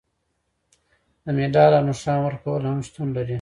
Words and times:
د 1.23 1.25
مډال 1.37 1.71
او 1.77 1.83
نښان 1.89 2.19
ورکول 2.23 2.61
هم 2.69 2.79
شتون 2.87 3.07
لري. 3.15 3.29